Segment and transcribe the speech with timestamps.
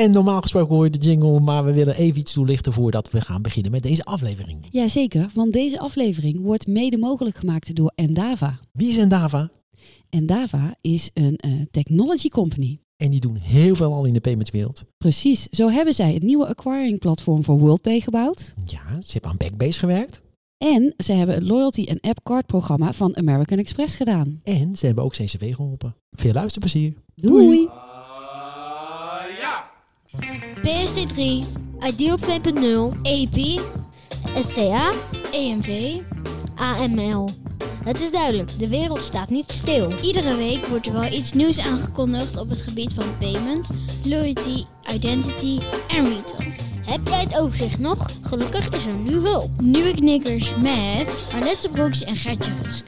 [0.00, 3.20] En normaal gesproken hoor je de jingle, maar we willen even iets toelichten voordat we
[3.20, 4.58] gaan beginnen met deze aflevering.
[4.70, 8.58] Jazeker, want deze aflevering wordt mede mogelijk gemaakt door Endava.
[8.72, 9.50] Wie is Endava?
[10.08, 12.80] Endava is een eh, technology company.
[12.96, 14.84] En die doen heel veel al in de paymentswereld.
[14.98, 18.54] Precies, zo hebben zij het nieuwe acquiring platform voor WorldPay gebouwd.
[18.64, 20.20] Ja, ze hebben aan Backbase gewerkt.
[20.58, 24.40] En ze hebben het loyalty en app card programma van American Express gedaan.
[24.42, 25.96] En ze hebben ook CCW geholpen.
[26.10, 26.94] Veel luisterplezier.
[27.14, 27.68] Doei!
[30.70, 31.44] PSD3,
[31.80, 33.60] Ideal 2.0, EP,
[34.40, 34.92] SCA,
[35.32, 36.00] EMV,
[36.54, 37.28] AML.
[37.84, 39.92] Het is duidelijk, de wereld staat niet stil.
[40.02, 43.68] Iedere week wordt er wel iets nieuws aangekondigd op het gebied van payment,
[44.04, 44.64] loyalty,
[44.94, 46.52] identity en retail.
[46.90, 48.10] Heb jij het overzicht nog?
[48.22, 49.60] Gelukkig is er nu hulp.
[49.60, 52.84] Nieuwe knikkers met Arlette Broeks en Gertje Rusk.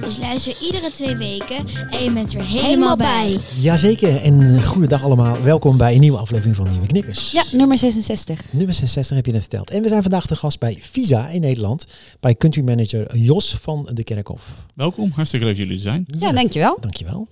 [0.00, 1.56] Dus luister iedere twee weken
[1.90, 3.38] en je bent er helemaal bij.
[3.60, 4.22] Jazeker.
[4.22, 5.42] En uh, goedendag allemaal.
[5.42, 7.32] Welkom bij een nieuwe aflevering van Nieuwe Knikkers.
[7.32, 8.40] Ja, nummer 66.
[8.50, 9.70] Nummer 66 heb je net verteld.
[9.70, 11.86] En we zijn vandaag te gast bij Visa in Nederland.
[12.20, 14.66] Bij country manager Jos van de Kerkhof.
[14.74, 16.06] Welkom, hartstikke leuk jullie te zijn.
[16.18, 16.76] Ja, dankjewel.
[16.80, 17.28] Dankjewel.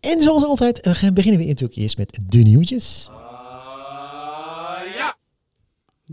[0.00, 3.08] En zoals altijd uh, beginnen we natuurlijk eerst met de nieuwtjes.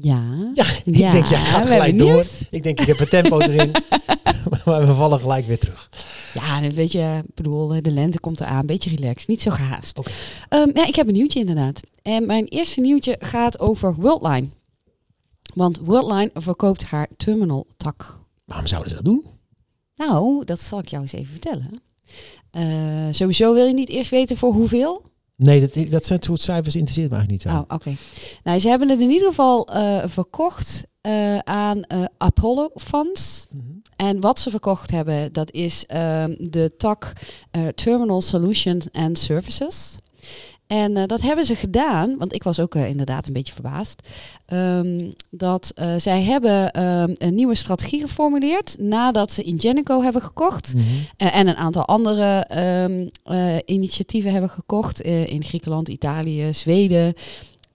[0.02, 0.52] Ja.
[0.54, 2.08] Ja, ik Ja, denk, jij gaat gelijk door.
[2.12, 2.30] nieuws.
[2.50, 3.72] Ik denk, ik heb een tempo erin.
[4.66, 5.90] maar we vallen gelijk weer terug.
[6.34, 8.60] Ja, een beetje, ik bedoel, de lente komt eraan.
[8.60, 9.98] Een beetje relaxed, niet zo gehaast.
[9.98, 10.12] Oké.
[10.50, 11.80] Ehm, ja, ik heb een nieuwtje inderdaad.
[12.02, 14.48] En mijn eerste nieuwtje gaat over Worldline.
[15.54, 18.20] Want Worldline verkoopt haar terminal tak.
[18.46, 19.26] Waarom zouden ze dat doen?
[19.96, 21.70] Nou, dat zal ik jou eens even vertellen.
[22.52, 22.64] Eh,
[23.12, 25.02] sowieso wil je niet eerst weten voor hoeveel?
[25.38, 27.60] Nee, dat, dat zijn soort cijfers interesseert me eigenlijk niet zo.
[27.60, 27.96] Oh, oké.
[28.44, 33.48] Nou, ze hebben het in ieder geval eh, verkocht eh, aan eh, Apollo Funds.
[33.52, 33.64] Mhm.
[33.96, 37.14] En wat ze verkocht hebben, dat is ehm, de tak
[37.76, 39.98] Terminal Solutions and Services.
[40.68, 44.02] En eh, dat hebben ze gedaan, want ik was ook eh, inderdaad een beetje verbaasd.
[44.46, 50.74] ehm, dat eh, zij hebben ehm, een nieuwe strategie geformuleerd nadat ze Ingenico hebben gekocht.
[50.74, 50.86] Mhm.
[51.18, 57.14] En een aantal andere ehm, eh, initiatieven hebben gekocht in Griekenland, Italië, Zweden.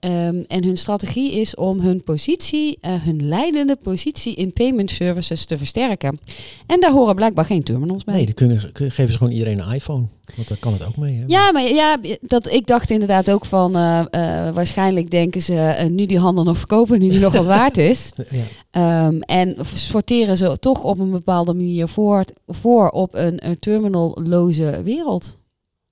[0.01, 5.45] Ehm, en hun strategie is om hun positie, eh, hun leidende positie in payment services
[5.45, 6.19] te versterken.
[6.67, 8.15] En daar horen blijkbaar geen terminals bij.
[8.15, 10.05] Nee, dan kunnen, kun- geven ze gewoon iedereen een iPhone.
[10.35, 11.17] Want daar kan het ook mee.
[11.17, 11.23] Hè?
[11.27, 16.05] Ja, maar ja, dat, ik dacht inderdaad ook van, eh, eh, waarschijnlijk denken ze nu
[16.05, 18.09] die handel nog verkopen, nu die nog wat waard is.
[18.29, 18.43] Ja.
[18.71, 24.81] Ehm, en sorteren ze toch op een bepaalde manier voor, voor op een, een terminalloze
[24.83, 25.37] wereld.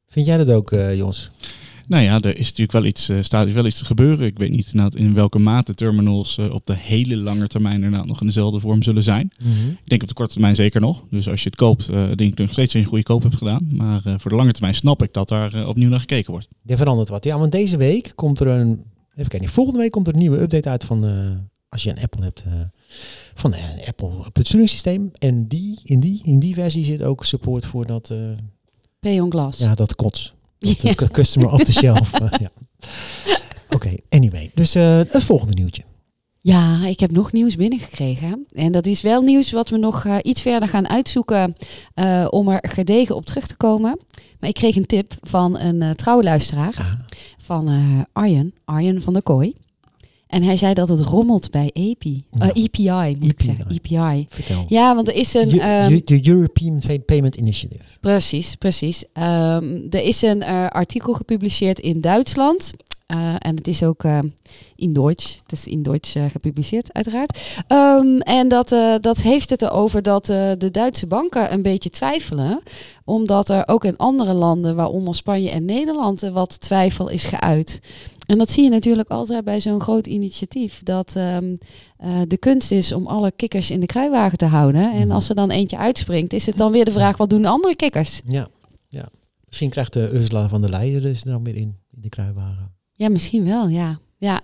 [0.07, 1.31] Vind jij dat ook, Jos?
[1.89, 4.25] Nou ja, er is natuurlijk wel iets, eh, staat wel iets te gebeuren.
[4.25, 8.05] Ik weet niet inderdaad in welke mate terminals eh, op de hele lange termijn inderdaad
[8.07, 9.31] nog in dezelfde vorm zullen zijn.
[9.83, 11.03] Ik denk op de korte termijn zeker nog.
[11.09, 13.67] Dus als je het koopt, eh, denk ik nog steeds een goede koop hebt gedaan.
[13.71, 16.47] Maar eh, voor de lange termijn snap ik dat daar opnieuw naar gekeken wordt.
[16.65, 17.23] Er verandert wat.
[17.23, 18.83] Ja, want deze week komt er een...
[19.15, 19.49] Even kijken.
[19.49, 21.05] Volgende week komt er een nieuwe update uit van...
[21.05, 21.11] eh,
[21.69, 22.43] als je een Apple hebt...
[22.45, 22.53] eh,
[23.33, 25.11] van een Apple besturingssysteem.
[25.17, 28.13] En die, in, die, in die versie zit ook support voor dat...
[29.01, 29.59] eh, glass.
[29.59, 30.33] ja, dat kots.
[30.59, 30.73] Ja.
[30.95, 32.13] eh, customer off the shelf.
[32.13, 32.49] eh, ja.
[33.69, 34.51] Oké, anyway.
[34.53, 35.83] Dus eh, het volgende nieuwtje.
[36.41, 38.45] Ja, ik heb nog nieuws binnengekregen.
[38.51, 41.55] En dat is wel nieuws wat we nog iets verder gaan uitzoeken
[42.29, 43.99] om er gedegen op terug te komen.
[44.39, 46.93] Maar ik kreeg een tip van een eh, trouwe luisteraar, Ah,
[47.37, 47.69] van
[48.13, 49.53] Arjen, Arjen van der Kooi.
[50.29, 52.23] En hij zei dat het rommelt bij API.
[52.39, 52.47] Eh.
[52.53, 53.43] EPI, moet ik EPI.
[53.43, 53.65] zeggen.
[53.69, 54.25] EPI.
[54.29, 54.65] vertel.
[54.67, 55.59] Ja, want er is een...
[55.59, 57.83] Ehm, de European Pay- Payment Initiative.
[57.99, 59.03] Precies, precies.
[59.13, 62.71] Ehm, er is een eh, artikel gepubliceerd in Duitsland.
[63.09, 64.19] Eh, en het is ook eh,
[64.75, 65.39] in Duits.
[65.41, 67.63] Het is in Duits eh, gepubliceerd, uiteraard.
[67.67, 68.69] Ehm, en dat,
[69.01, 72.61] dat heeft het erover dat de Duitse banken een beetje twijfelen.
[73.05, 77.81] Omdat er ook in andere landen, waaronder Spanje en Nederland, wat twijfel is geuit.
[78.25, 80.83] En dat zie je natuurlijk altijd bij zo'n groot initiatief.
[80.83, 81.55] Dat ehm,
[81.97, 84.91] eh, de kunst is om alle kikkers in de kruiwagen te houden.
[84.93, 85.11] En Mhm.
[85.11, 87.75] als er dan eentje uitspringt, is het dan weer de vraag: wat doen de andere
[87.75, 88.21] kikkers?
[88.25, 88.47] Ja,
[88.87, 89.09] ja.
[89.47, 92.77] Misschien krijgt de Ursula van der Leyen dus er dan weer in, in de kruiwagen.
[92.99, 93.99] Ja, misschien wel, ja.
[94.17, 94.41] ja.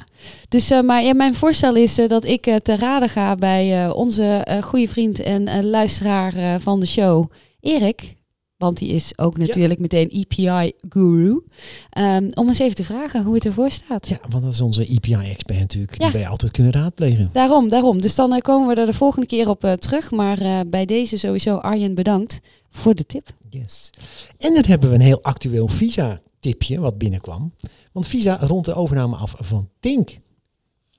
[0.50, 3.90] Dus, eh, maar ja, mijn voorstel is eh, dat ik eh, te raden ga bij
[3.92, 8.16] onze goede vriend en luisteraar van de show, Erik.
[8.57, 11.44] Want die is ook natuurlijk meteen EPI-guru.
[11.90, 14.07] Ehm, om eens even te vragen hoe het ervoor staat.
[14.07, 15.98] Ja, want dat is onze EPI-expert natuurlijk.
[15.98, 16.10] Ja.
[16.10, 17.30] Die wij altijd kunnen raadplegen.
[17.34, 18.01] Daarom, daarom.
[18.01, 20.12] Dus dan komen we er de volgende keer op terug.
[20.12, 23.30] Maar bij deze sowieso Arjen bedankt voor de tip.
[23.50, 23.90] Yes.
[24.38, 25.68] En dan hebben we een heel actueel
[26.46, 27.54] Visa-tipje wat binnenkwam.
[27.92, 30.20] Want Visa rondt de overname af van Tink.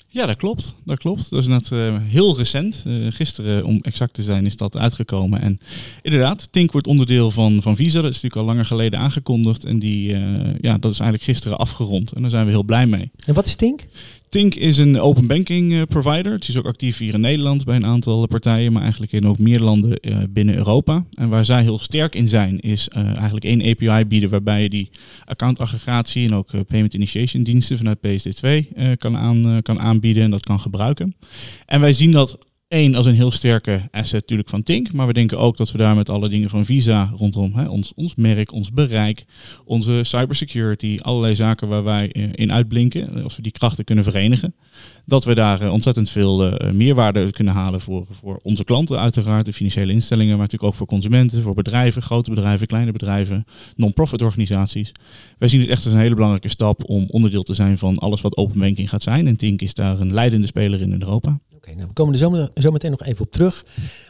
[0.08, 0.76] Ja, dat klopt.
[0.84, 1.30] Dat klopt.
[1.30, 2.84] Dat is net uh, heel recent.
[2.86, 5.40] Uh, gisteren, om exact te zijn, is dat uitgekomen.
[5.40, 5.58] En
[6.02, 8.00] inderdaad, Tink wordt onderdeel van, van Visa.
[8.00, 9.64] Dat is natuurlijk al langer geleden aangekondigd.
[9.64, 12.12] En die, uh, ja, dat is eigenlijk gisteren afgerond.
[12.12, 13.10] En daar zijn we heel blij mee.
[13.24, 13.86] En wat is Tink?
[14.36, 16.32] Tink is een open banking uh, provider.
[16.32, 19.38] Het is ook actief hier in Nederland bij een aantal partijen, maar eigenlijk in ook
[19.38, 21.04] meer landen uh, binnen Europa.
[21.14, 24.68] En waar zij heel sterk in zijn, is uh, eigenlijk één API bieden waarbij je
[24.68, 24.90] die
[25.24, 30.60] accountaggregatie en ook payment initiation diensten vanuit PSD2 kan, aan, kan aanbieden en dat kan
[30.60, 31.14] gebruiken.
[31.66, 32.38] En wij zien dat
[32.68, 34.92] Eén, als een heel sterke asset natuurlijk van Tink.
[34.92, 37.92] Maar we denken ook dat we daar met alle dingen van Visa rondom hè, ons,
[37.94, 39.24] ons merk, ons bereik,
[39.64, 44.54] onze cybersecurity, allerlei zaken waar wij eh, in uitblinken, als we die krachten kunnen verenigen,
[45.06, 49.44] dat we daar eh, ontzettend veel uh, meerwaarde kunnen halen voor, voor onze klanten uiteraard,
[49.44, 53.44] de financiële instellingen, maar natuurlijk ook voor consumenten, voor bedrijven, grote bedrijven, kleine bedrijven,
[53.76, 54.92] non-profit organisaties.
[55.38, 58.20] Wij zien het echt als een hele belangrijke stap om onderdeel te zijn van alles
[58.20, 59.26] wat open banking gaat zijn.
[59.26, 61.38] En Tink is daar een leidende speler in in Europa.
[61.56, 63.64] Oké, nou we komen er zo, zo, meteen nog even op terug.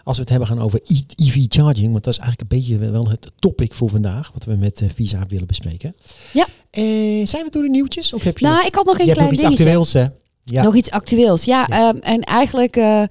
[0.05, 0.81] Als we het hebben gaan over
[1.15, 1.93] EV charging.
[1.93, 4.31] Want dat is eigenlijk een beetje wel het topic voor vandaag.
[4.33, 5.97] Wat we met uh, Visa willen bespreken.
[6.33, 6.47] Ja.
[6.73, 8.13] Uh, zijn we door de nieuwtjes?
[8.13, 9.81] Of heb je nou, nog, ik had nog een je klein hebt nog iets dingetje.
[9.81, 10.26] actueels, hè?
[10.51, 10.63] Ja.
[10.63, 11.67] Nog iets actueels, ja.
[11.69, 11.89] Ja.
[11.89, 13.03] Um, en eigenlijk uh,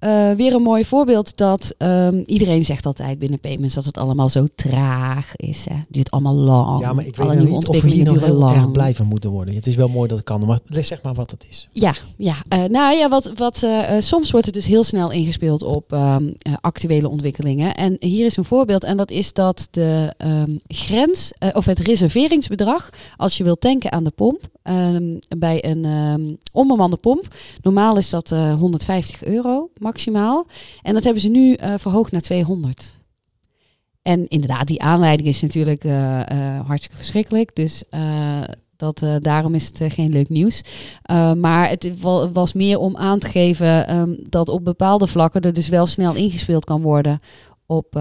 [0.00, 4.28] uh, weer een mooi voorbeeld dat um, iedereen zegt altijd binnen payments dat het allemaal
[4.28, 5.64] zo traag is.
[5.64, 5.76] Hè.
[5.88, 6.80] Duurt allemaal lang.
[6.80, 8.56] Ja, maar ik weet nou niet of we hier nog heel lang.
[8.56, 9.54] erg blij van moeten worden.
[9.54, 11.68] Het is wel mooi dat het kan, maar zeg maar wat het is.
[11.72, 12.34] Ja, ja.
[12.54, 16.34] Uh, nou ja, wat, wat, uh, soms wordt het dus heel snel ingespeeld op um,
[16.60, 17.74] actuele ontwikkelingen.
[17.74, 22.90] En hier is een voorbeeld en dat is dat de um, grens of het reserveringsbedrag
[23.16, 24.40] als je wilt tanken aan de pomp
[25.38, 27.34] bij een onbemande pomp.
[27.62, 29.92] Normaal is dat uh, 150 euro maximaal.
[30.82, 33.02] En dat hebben ze nu uh, verhoogd naar 200.
[34.02, 36.20] En inderdaad, die aanleiding is natuurlijk uh,
[36.66, 37.54] hartstikke verschrikkelijk.
[37.54, 37.82] Dus
[38.76, 40.62] dat, daarom is het geen leuk nieuws.
[41.36, 41.90] maar het
[42.32, 46.14] was meer om aan te geven um, dat op bepaalde vlakken er dus wel snel
[46.14, 47.20] ingespeeld kan worden
[47.66, 48.00] op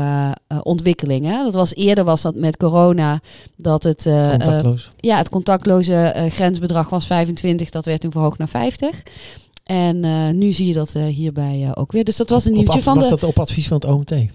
[0.63, 1.44] ontwikkelingen.
[1.44, 3.22] Dat was eerder was dat met corona
[3.57, 4.89] dat het contactloos.
[4.98, 9.04] ja het contactloze grensbedrag was 25, dat werd toen verhoogd naar 50.
[9.63, 10.00] En
[10.38, 12.04] nu zie je dat hierbij ook weer.
[12.04, 13.10] Dus dat was een nieuwtje van was de.
[13.10, 14.12] dat op advies van het OMT?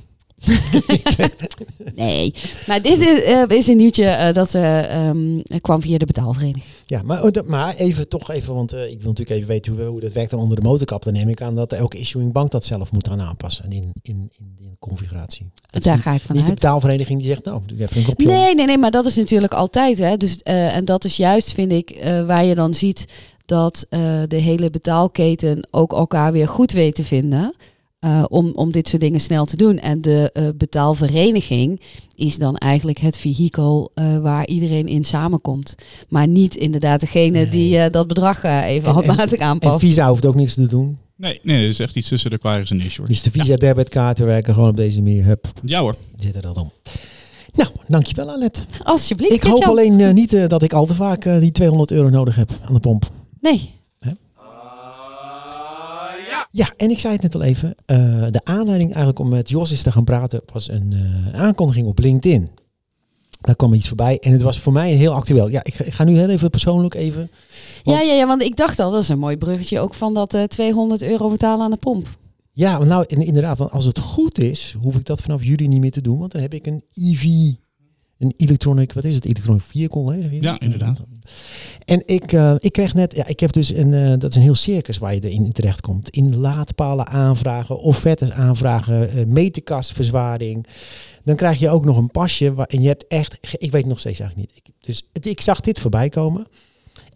[1.95, 2.35] nee,
[2.67, 6.65] maar dit is, is een nieuwtje dat um, kwam via de betaalvereniging.
[6.87, 10.01] Ja, maar, oh, maar even toch even, want ik wil natuurlijk even weten hoe, hoe
[10.01, 11.03] dat werkt dan onder de motorkap.
[11.03, 14.31] Dan neem ik aan dat elke issuing bank dat zelf moet gaan aanpassen in, in,
[14.39, 15.51] in, in configuratie.
[15.71, 16.47] Dat Daar ga ik vanuit.
[16.47, 19.07] Niet de betaalvereniging die zegt, nou, doe even een kopje Nee, nee, nee, maar dat
[19.07, 19.99] is natuurlijk altijd.
[19.99, 20.17] Hè.
[20.17, 23.07] Dus, en dat is juist, vind ik, waar je dan ziet
[23.49, 27.55] dat uh, de hele betaalketen ook elkaar weer goed weet te vinden.
[28.01, 29.79] Uh, om, om dit soort dingen snel te doen.
[29.79, 31.81] En de uh, betaalvereniging
[32.15, 35.75] is dan eigenlijk het vehikel uh, waar iedereen in samenkomt.
[36.09, 37.49] Maar niet inderdaad degene nee.
[37.49, 39.83] die dat bedrag even handmatig aanpast.
[39.83, 40.99] En Visa hoeft ook niks te doen.
[41.17, 43.09] Nee, nee, dat is echt iets tussen de acquirers en issuers.
[43.09, 43.57] Dus de Visa ja.
[43.57, 45.25] debitkaarten werken gewoon op deze manier.
[45.25, 45.53] Hup.
[45.65, 45.97] Ja hoor.
[46.17, 46.73] Zit er dat om.
[47.55, 48.61] Nou, dankjewel Annette.
[48.83, 49.33] Alsjeblieft.
[49.33, 52.09] Ik hoop alleen uh, niet uh, dat ik al te vaak uh, die 200 euro
[52.09, 53.11] nodig heb aan de pomp.
[53.41, 53.75] Nee.
[53.99, 54.11] Hè?
[56.51, 57.69] Ja, en ik zei het net al even.
[57.87, 61.87] Uh, de aanleiding eigenlijk om met Jos eens te gaan praten was een uh, aankondiging
[61.87, 62.49] op LinkedIn.
[63.41, 65.49] Daar kwam iets voorbij en het was voor mij heel actueel.
[65.49, 67.31] Ja, ik, ik ga nu heel even persoonlijk even.
[67.85, 67.99] Want...
[67.99, 70.35] Ja, ja, ja, want ik dacht al, dat is een mooi bruggetje ook van dat
[70.35, 72.07] uh, 200 euro betalen aan de pomp.
[72.53, 75.91] Ja, nou inderdaad, want als het goed is, hoef ik dat vanaf juli niet meer
[75.91, 77.55] te doen, want dan heb ik een EV,
[78.19, 80.13] een electronic, wat is het, electronic vehicle?
[80.13, 80.29] Hè?
[80.41, 81.01] Ja, inderdaad.
[81.85, 84.43] En ik, uh, ik kreeg net, ja, ik heb dus een, uh, dat is een
[84.43, 86.11] heel circus waar je erin terecht komt.
[86.11, 90.67] In laadpalen aanvragen, offertes aanvragen, uh, meterkastverzwaring.
[91.25, 94.01] Dan krijg je ook nog een pasje waar, en je hebt echt, ik weet nog
[94.01, 94.61] steeds eigenlijk niet.
[94.65, 96.47] Ik, dus het, ik zag dit voorbij komen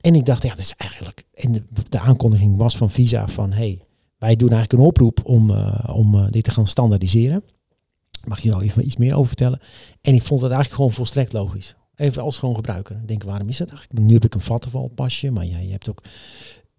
[0.00, 3.52] en ik dacht, ja, dat is eigenlijk, en de, de aankondiging was van Visa van,
[3.52, 3.80] hey,
[4.18, 5.50] wij doen eigenlijk een oproep om,
[5.86, 7.42] om dit te gaan standaardiseren.
[8.24, 9.60] Mag je daar even iets meer over vertellen?
[10.00, 11.76] En ik vond het eigenlijk gewoon volstrekt logisch.
[11.96, 12.96] Even als gewoon gebruiker.
[12.96, 14.00] Ik denk, waarom is dat eigenlijk?
[14.00, 16.02] Nu heb ik een Vattenfall pasje, maar ja, je hebt ook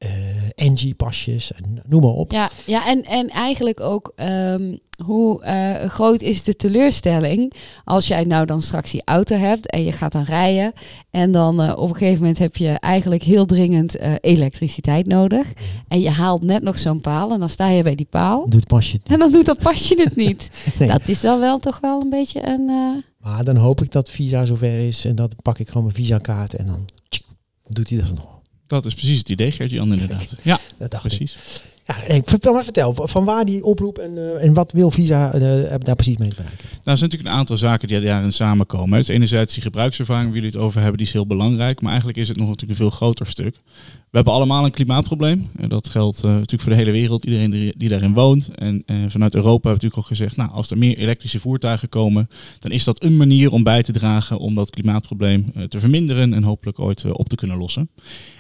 [0.06, 2.32] uh, NG pasjes, en noem maar op.
[2.32, 8.24] Ja, ja en, en eigenlijk ook um, hoe uh, groot is de teleurstelling als jij
[8.24, 10.74] nou dan straks die auto hebt en je gaat dan rijden
[11.12, 15.54] en dan uh, op een gegeven moment heb je eigenlijk heel dringend elektriciteit nodig Mhm.
[15.88, 18.68] en je haalt net nog zo'n paal en dan sta je bij die paal Doet
[18.68, 20.50] pasje het en dan doet dat pasje het niet.
[20.80, 20.88] Nee.
[20.88, 22.66] Dat is dan wel toch wel een beetje een...
[23.20, 26.54] Maar dan hoop ik dat Visa zover is en dat pak ik gewoon mijn Visa-kaart
[26.54, 27.24] en dan tsk,
[27.68, 28.28] doet hij dat nog.
[28.68, 30.36] Dat is precies het idee, Gert-Jan, inderdaad.
[30.42, 31.34] Ja, Dat dacht precies.
[31.34, 31.62] ik.
[31.86, 35.34] Ja, eh, vertel maar vertel, van waar die oproep en, eh, en wat wil Visa
[35.34, 35.40] eh,
[35.80, 36.68] daar precies mee bereiken?
[36.70, 39.04] Nou, er zijn natuurlijk een aantal zaken die daarin samenkomen.
[39.08, 41.82] Enerzijds die gebruikservaring waar jullie het over hebben, die is heel belangrijk.
[41.82, 43.56] Maar eigenlijk is het nog natuurlijk een veel groter stuk.
[44.10, 45.50] We hebben allemaal een klimaatprobleem.
[45.68, 48.50] Dat geldt uh, natuurlijk voor de hele wereld, iedereen die, daarin woont.
[48.56, 52.30] En vanuit Europa hebben we natuurlijk ook gezegd, nou, als er meer elektrische voertuigen komen,
[52.60, 56.44] dan is dat een manier om bij te dragen om dat klimaatprobleem te verminderen en
[56.44, 57.90] hopelijk ooit op te kunnen lossen.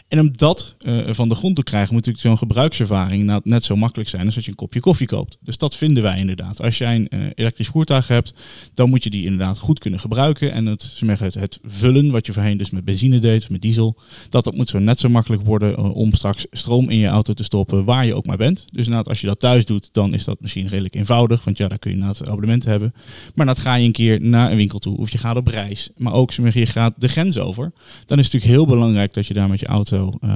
[0.07, 3.75] En om dat van de grond te krijgen, moet natuurlijk zo'n gebruikservaring nou, net zo
[3.75, 5.37] makkelijk zijn als dat je een kopje koffie koopt.
[5.41, 6.61] Dus dat vinden wij inderdaad.
[6.61, 8.33] Als jij een uh, elektrisch voertuig hebt,
[8.73, 10.51] dan moet je die inderdaad goed kunnen gebruiken.
[10.51, 13.97] En het, het, het vullen, wat je voorheen dus met benzine deed met diesel,
[14.29, 17.33] dat, dat moet zo net zo makkelijk worden uh, om straks stroom in je auto
[17.33, 18.65] te stoppen waar je ook maar bent.
[18.71, 21.67] Dus inderdaad, als je dat thuis doet, dan is dat misschien redelijk eenvoudig, want ja,
[21.67, 22.93] daar kun je inderdaad abonnement hebben.
[23.35, 25.89] Maar dan ga je een keer naar een winkel toe of je gaat op reis,
[25.97, 27.71] maar ook je gaat de grens over.
[28.05, 30.29] Dan is het natuurlijk heel belangrijk dat je daar met je auto uh,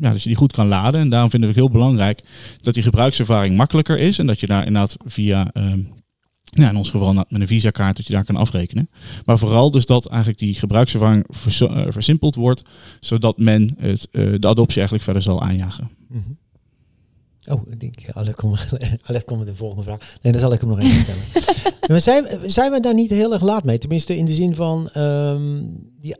[0.00, 1.00] ja, dat je die goed kan laden.
[1.00, 2.22] En daarom vinden we het heel belangrijk
[2.60, 4.18] dat die gebruikservaring makkelijker is.
[4.18, 5.50] En dat je daar inderdaad via,
[6.44, 8.90] ja, in ons geval met een visa-kaart, dat je daar kan afrekenen.
[9.24, 12.62] Maar vooral dus dat eigenlijk die gebruikservaring vers uh, versimpeld wordt,
[13.00, 15.90] zodat men het, de adoptie eigenlijk verder zal aanjagen.
[16.08, 16.40] Mm -hmm.
[17.50, 18.68] Oh, ik denk, Alec komt
[19.26, 20.16] kom met de volgende vraag.
[20.22, 21.22] Nee, dan zal ik hem nog even stellen.
[21.88, 23.78] maar zijn, zijn we daar niet heel erg laat mee?
[23.78, 26.16] Tenminste, in de zin van um, die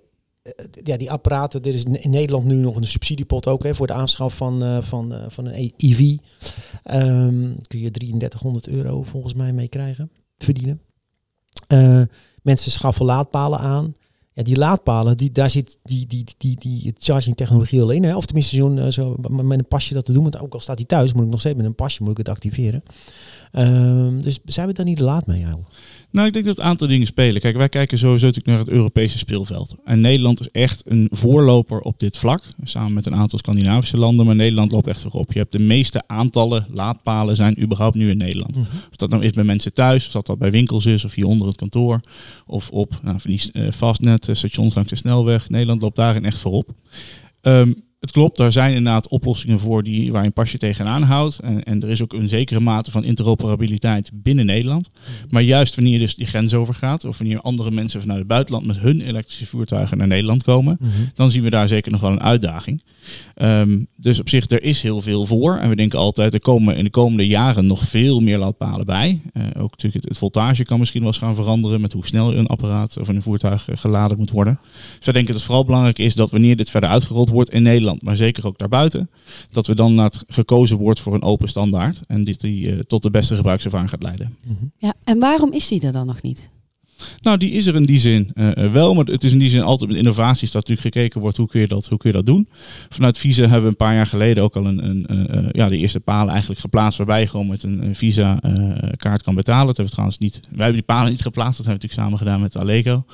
[0.82, 3.92] ja, die apparaten, er is in Nederland nu nog een subsidiepot ook hè, voor de
[3.92, 6.00] aanschaf van, uh, van, uh, van een EV.
[6.00, 10.80] Um, kun je 3300 euro volgens mij mee krijgen, verdienen.
[12.42, 13.94] Mensen schaffen laadpalen aan.
[14.34, 18.02] Ja, die laadpalen, die, daar zit die, die, die, die charging technologie al in.
[18.02, 18.16] Hè?
[18.16, 20.22] Of tenminste zo'n, zo, met een pasje dat te doen.
[20.22, 22.16] Want ook al staat hij thuis, moet ik nog steeds met een pasje moet ik
[22.16, 22.82] het activeren.
[23.52, 25.68] Um, dus zijn we daar niet laat mee eigenlijk?
[26.10, 27.40] Nou, ik denk dat een aantal dingen spelen.
[27.40, 29.74] Kijk, wij kijken sowieso natuurlijk naar het Europese speelveld.
[29.84, 32.42] En Nederland is echt een voorloper op dit vlak.
[32.62, 34.26] Samen met een aantal Scandinavische landen.
[34.26, 35.32] Maar Nederland loopt echt voorop.
[35.32, 38.56] Je hebt de meeste aantallen laadpalen zijn überhaupt nu in Nederland.
[38.56, 38.80] Mm -hmm.
[38.90, 41.26] Of dat nou is bij mensen thuis, of dat dat bij winkels is, of hier
[41.26, 42.00] onder het kantoor.
[42.46, 45.49] Of op nou, van die uh, fastnet stations langs de snelweg.
[45.49, 46.71] Nederland loopt daarin echt voorop.
[47.43, 51.38] Um, het klopt, daar zijn inderdaad oplossingen voor die, waar je een pasje tegenaan houdt.
[51.38, 54.88] En, en er is ook een zekere mate van interoperabiliteit binnen Nederland.
[55.28, 58.66] Maar juist wanneer je dus die grens overgaat, of wanneer andere mensen vanuit het buitenland
[58.66, 60.90] met hun elektrische voertuigen naar Nederland komen, Mhm.
[61.14, 62.82] dan zien we daar zeker nog wel een uitdaging.
[63.37, 65.56] Um, dus op zich, er is heel veel voor.
[65.56, 69.21] En we denken altijd, er komen in de komende jaren nog veel meer laadpalen bij.
[69.32, 72.35] Uh, ook natuurlijk het, het, voltage kan misschien wel eens gaan veranderen met hoe snel
[72.35, 74.59] een apparaat of een voertuig uh, geladen moet worden.
[74.97, 77.62] Dus wij denken dat het vooral belangrijk is dat wanneer dit verder uitgerold wordt in
[77.62, 79.11] Nederland, maar zeker ook daarbuiten,
[79.50, 82.00] dat we dan naar het gekozen wordt voor een open standaard.
[82.06, 84.37] En dit die uh, tot de beste gebruikservaring gaat leiden.
[84.46, 84.64] Mhm.
[84.78, 86.50] Ja, en waarom is die er dan nog niet?
[87.21, 89.62] Nou, die is er in die zin uh, wel, maar het is in die zin
[89.62, 92.26] altijd met innovaties dat natuurlijk gekeken wordt hoe kun je dat, hoe kun je dat
[92.26, 92.49] doen.
[92.88, 95.76] Vanuit Visa hebben we een paar jaar geleden ook al een, een uh, ja, de
[95.76, 98.40] eerste palen eigenlijk geplaatst waarbij je gewoon met een, Visa
[98.97, 99.66] kaart kan betalen.
[99.66, 102.00] Dat hebben we trouwens niet, wij hebben die palen niet geplaatst, dat hebben we natuurlijk
[102.00, 103.04] samen gedaan met Allego.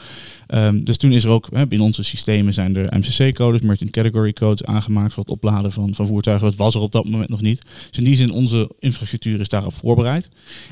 [0.55, 4.65] Um, dus toen is er ook, binnen onze systemen zijn er MCC-codes, Merchant Category Codes
[4.65, 6.47] aangemaakt voor het opladen van, van voertuigen.
[6.47, 7.63] Dat was er op dat moment nog niet.
[7.89, 10.29] Dus in die zin, onze infrastructuur is daarop voorbereid.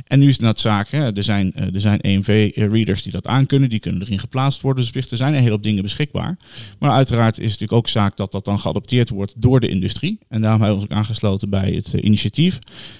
[0.06, 3.68] En nu is het naar het zaak, er zijn, er zijn EMV-readers die dat aankunnen,
[3.68, 4.92] die kunnen erin geplaatst worden.
[4.92, 6.38] Dus er zijn een hele hoop dingen beschikbaar.
[6.78, 10.18] Maar uiteraard is het natuurlijk ook zaak dat dat dan geadopteerd wordt door de industrie.
[10.28, 12.58] En daarom hebben we ons ook aangesloten bij het uh, initiatief.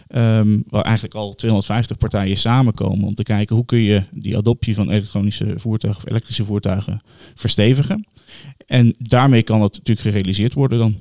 [0.09, 4.75] Um, waar eigenlijk al 250 partijen samenkomen om te kijken hoe kun je die adoptie
[4.75, 7.01] van elektronische voertuigen of elektrische voertuigen
[7.35, 8.07] verstevigen.
[8.67, 10.97] En daarmee kan het natuurlijk gerealiseerd worden dan.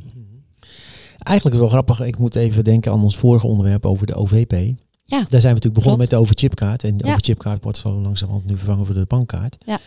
[1.18, 4.72] Eigenlijk wel grappig, ik moet even denken aan ons vorige onderwerp over de OVP.
[5.08, 5.98] Ja, Daar zijn we natuurlijk begonnen klopt.
[5.98, 6.84] met de overchipkaart.
[6.84, 7.10] En de Ja.
[7.10, 9.58] overchipkaart wordt zo langzamerhand nu vervangen voor de bankkaart.
[9.66, 9.80] Ja.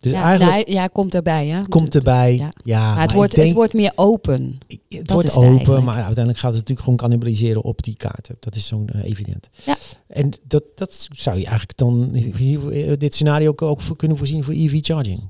[0.00, 1.46] Dus ja, eigenlijk nou, ja, komt erbij.
[1.46, 1.62] Hè?
[1.68, 2.36] komt erbij.
[2.36, 2.48] Ja.
[2.64, 4.58] Ja, Maar het, wordt, denk- het wordt meer open.
[4.68, 5.84] het dat wordt open, eigenlijk.
[5.84, 8.36] maar uiteindelijk gaat het natuurlijk gewoon cannibaliseren op die kaarten.
[8.40, 9.48] Dat is zo'n eh, evident.
[9.64, 9.76] Ja.
[10.06, 14.16] En dat, dat zou je eigenlijk dan hier, eh, dit scenario ook, ook voor kunnen
[14.16, 15.20] voorzien voor EV charging.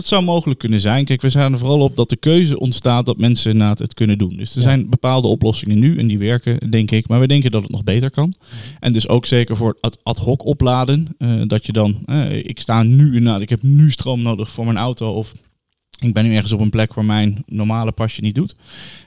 [0.00, 1.04] Dat zou mogelijk kunnen zijn.
[1.04, 4.18] Kijk, we zijn er vooral op dat de keuze ontstaat dat mensen inderdaad het kunnen
[4.18, 4.36] doen.
[4.36, 4.62] Dus er Ja.
[4.62, 7.08] zijn bepaalde oplossingen nu en die werken, denk ik.
[7.08, 8.34] Maar we denken dat het nog beter kan.
[8.80, 11.06] En dus ook zeker voor het ad hoc opladen.
[11.18, 14.64] eh, dat je dan, eh, ik sta nu inderdaad, ik heb nu stroom nodig voor
[14.64, 15.12] mijn auto.
[15.12, 15.32] Of
[15.98, 18.54] ik ben nu ergens op een plek waar mijn normale pasje niet doet.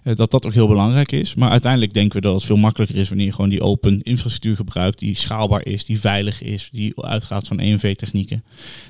[0.03, 1.35] Eh, dat dat ook heel belangrijk is.
[1.35, 4.55] Maar uiteindelijk denken we dat het veel makkelijker is wanneer je gewoon die open infrastructuur
[4.55, 4.99] gebruikt.
[4.99, 8.43] Die schaalbaar is, die veilig is, die uitgaat van EMV-technieken.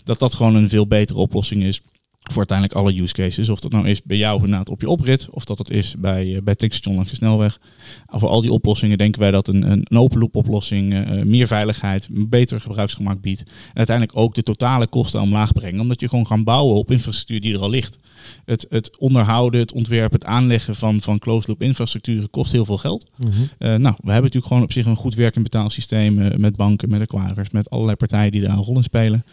[0.03, 1.81] Dat dat gewoon een veel betere oplossing is.
[2.23, 3.49] Voor uiteindelijk alle use cases.
[3.49, 6.25] Of dat nou is bij jou inderdaad op je oprit, of dat het is bij,
[6.25, 7.59] uh, bij tankstation langs de snelweg.
[8.07, 12.07] Voor al die oplossingen denken wij dat een, een open loop oplossing uh, meer veiligheid,
[12.11, 13.41] beter gebruiksgemak biedt.
[13.41, 17.41] En uiteindelijk ook de totale kosten omlaag brengen, omdat je gewoon gaan bouwen op infrastructuur
[17.41, 17.97] die er al ligt.
[18.45, 22.77] Het, het onderhouden, het ontwerpen, het aanleggen van, van closed loop infrastructuren kost heel veel
[22.77, 23.09] geld.
[23.17, 23.43] Mm -hmm.
[23.43, 27.01] uh, nou, we hebben natuurlijk gewoon op zich een goed werkend betaalsysteem met banken, met
[27.01, 29.23] acquirers, met allerlei partijen die daar een rol in spelen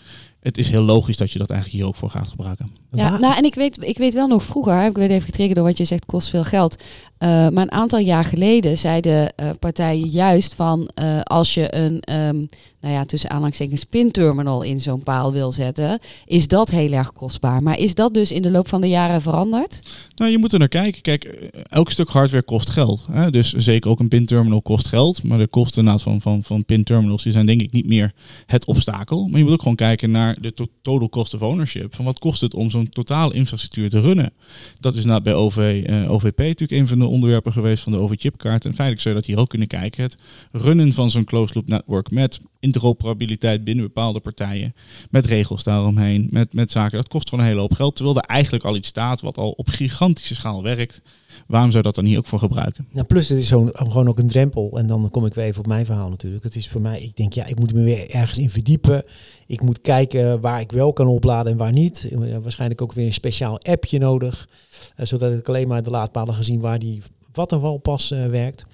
[0.41, 2.71] het is heel logisch dat je dat eigenlijk hier ook voor gaat gebruiken.
[2.93, 5.67] Ja, nou en ik weet, ik weet wel nog vroeger, ik weet even getriggerd door
[5.67, 6.83] wat je zegt, kost veel geld.
[7.23, 12.03] Uh, maar een aantal jaar geleden zeiden uh, partijen juist van uh, als je een,
[12.13, 12.49] um,
[12.81, 17.63] nou ja, tussen aanhalingstekens pinterminal in zo'n paal wil zetten, is dat heel erg kostbaar.
[17.63, 19.81] Maar is dat dus in de loop van de jaren veranderd?
[20.17, 21.03] Nou, je moet er naar kijken.
[21.03, 21.25] Kijk,
[21.71, 23.07] elk stuk hardware kost geld.
[23.11, 23.31] Hè?
[23.31, 25.23] Dus zeker ook een pinterminal kost geld.
[25.23, 28.13] Maar de kosten van, van, van pinterminals die zijn denk ik niet meer
[28.47, 29.27] het obstakel.
[29.27, 31.95] Maar je moet ook gewoon kijken naar de to total cost of ownership.
[31.95, 34.33] Van wat kost het om zo'n totale infrastructuur te runnen?
[34.81, 38.65] Dat is nou bij OV, OVP natuurlijk een van de onderwerpen geweest van de OV-chipkaart.
[38.65, 40.03] En feitelijk zou je dat hier ook kunnen kijken.
[40.03, 40.17] Het
[40.53, 44.75] runnen van zo'n closed loop network met interoperabiliteit binnen bepaalde partijen.
[45.11, 46.97] Met regels daaromheen, met, met zaken.
[46.97, 47.97] Dat kost gewoon een hele hoop geld.
[47.97, 51.03] Terwijl er eigenlijk al iets staat wat al op gigantische schaal werkt.
[51.47, 52.87] Waarom zou dat dan hier ook voor gebruiken?
[52.93, 54.79] Ja, plus het is zo, gewoon ook een drempel.
[54.79, 56.45] En dan kom ik weer even op mijn verhaal natuurlijk.
[56.45, 59.05] Het is voor mij, ik denk ja, ik moet me weer ergens in verdiepen.
[59.47, 62.09] Ik moet kijken waar ik wel kan opladen en waar niet.
[62.43, 64.49] Waarschijnlijk ook weer een speciaal appje nodig.
[64.97, 68.65] Uh, zodat ik alleen maar de laadpalen gezien waar die Vattenfall pas uh, werkt.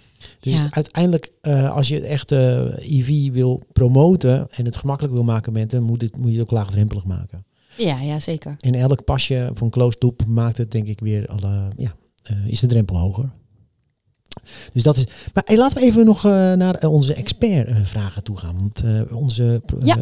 [0.40, 0.68] Dus ja.
[0.70, 5.70] uiteindelijk, uh, als je echt uh, EV wil promoten en het gemakkelijk wil maken met
[5.70, 7.44] dan moet, het, moet je het ook laagdrempelig maken.
[7.76, 8.56] Ja, ja, zeker.
[8.60, 11.94] En elk pasje van closed loop maakt het denk ik weer alle, ja,
[12.46, 13.30] is de drempel hoger.
[14.72, 15.06] Dus dat is.
[15.34, 18.56] Maar hey, laten we even nog uh, naar onze expertvragen toe gaan.
[18.58, 19.62] Want uh, onze.
[19.82, 19.98] ja,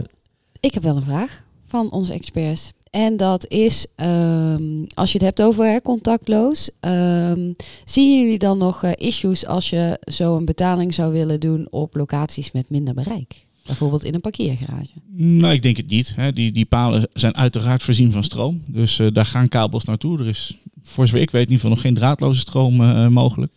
[0.60, 2.72] ik heb wel een vraag van onze experts.
[2.90, 8.58] En dat is, um, als je het hebt over hè, contactloos, um, zien jullie dan
[8.58, 12.94] nog uh, issues als je zo een betaling zou willen doen op locaties met minder
[12.94, 13.46] bereik?
[13.66, 14.92] Bijvoorbeeld in een parkeergarage?
[15.16, 16.12] Nou, ik denk het niet.
[16.16, 16.32] Hè.
[16.32, 18.62] Die, die palen zijn uiteraard voorzien van stroom.
[18.66, 20.18] Dus uh, daar gaan kabels naartoe.
[20.18, 23.54] Er is, voor zover ik weet, in ieder geval nog geen draadloze stroom uh, mogelijk.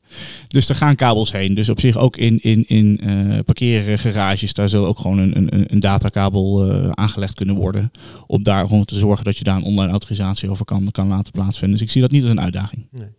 [0.48, 1.54] Dus er gaan kabels heen.
[1.54, 5.74] Dus op zich ook in, in, in uh, parkeergarages, daar zal ook gewoon een, een,
[5.74, 7.92] een datakabel aangelegd kunnen worden.
[8.28, 11.32] Om daar gewoon te zorgen dat je daar een online autorisatie over kan, kan laten
[11.32, 11.78] plaatsvinden.
[11.78, 12.88] Dus ik zie dat niet als een uitdaging.
[12.92, 13.10] Nee.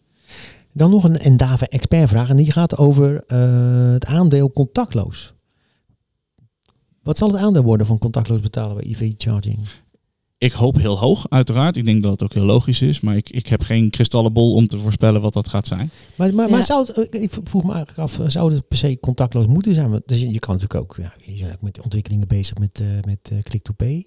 [0.73, 2.29] Dan nog een Endava expertvraag.
[2.29, 3.23] En die gaat over
[3.93, 5.33] het aandeel contactloos.
[7.03, 9.59] Wat zal het aandeel worden van contactloos betalen bij EV-charging?
[10.38, 11.76] Ik hoop heel hoog, uiteraard.
[11.76, 13.00] Ik denk dat het ook heel logisch is.
[13.00, 15.90] Maar ik, ik heb geen kristallenbol om te voorspellen wat dat gaat zijn.
[16.14, 16.50] Maar, maar, ja.
[16.50, 19.90] maar zou het, ik vroeg me eigenlijk af, zou het per se contactloos moeten zijn?
[19.90, 22.88] Want dus je kan natuurlijk ook, ja, je bent ook met ontwikkelingen bezig met, uh,
[23.07, 24.07] met uh, Click-to-Pay.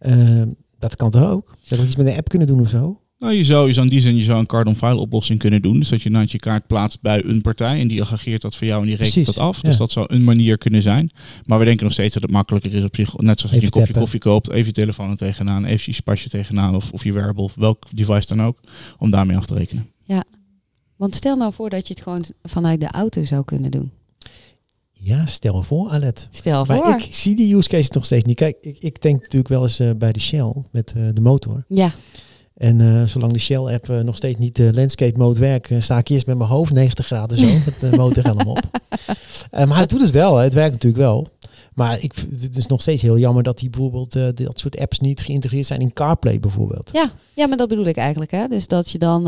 [0.00, 0.42] Uh,
[0.78, 1.56] dat kan toch ook?
[1.60, 2.99] Zou je iets met een app kunnen doen of zo?
[3.20, 5.78] Nou, je zou, je zou in die zin je zou een card-on-file oplossing kunnen doen.
[5.78, 8.66] Dus dat je naast je kaart plaatst bij een partij en die aggregeert dat voor
[8.66, 9.60] jou en die rekent Precies, dat af.
[9.60, 9.78] Dus ja.
[9.78, 11.10] dat zou een manier kunnen zijn.
[11.44, 13.16] Maar we denken nog steeds dat het makkelijker is op zich.
[13.16, 14.02] Net zoals dat je een kopje tappen.
[14.02, 17.42] koffie koopt, even je telefoon er tegenaan, even je pasje tegenaan of, of je wearable
[17.42, 18.58] of welk device dan ook.
[18.98, 19.90] Om daarmee af te rekenen.
[20.02, 20.24] Ja,
[20.96, 23.90] want stel nou voor dat je het gewoon vanuit de auto zou kunnen doen.
[24.92, 26.28] Ja, stel voor, Alet.
[26.30, 26.94] Stel maar voor.
[26.94, 28.36] ik zie die use case nog steeds niet.
[28.36, 31.64] Kijk, ik, ik denk natuurlijk wel eens uh, bij de Shell met uh, de motor.
[31.68, 31.92] Ja.
[32.60, 36.08] En uh, zolang de Shell-app uh, nog steeds niet de landscape mode werkt, sta ik
[36.08, 38.60] eerst met mijn hoofd 90 graden zo, met mijn motorhelm op.
[39.50, 40.44] maar het doet het wel, hè.
[40.44, 41.28] het werkt natuurlijk wel.
[41.74, 45.20] Maar ik, het is nog steeds heel jammer dat die bijvoorbeeld dat soort apps niet
[45.20, 46.90] geïntegreerd zijn in CarPlay bijvoorbeeld.
[46.92, 48.30] Ja, ja maar dat bedoel ik eigenlijk.
[48.30, 48.48] Hè?
[48.48, 49.22] Dus dat je dan